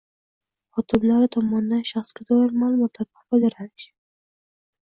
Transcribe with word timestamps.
xodimlari 0.77 1.27
tomonidan 1.35 1.85
shaxsga 1.91 2.25
doir 2.31 2.57
ma’lumotlardan 2.63 3.25
foydalanish 3.29 3.87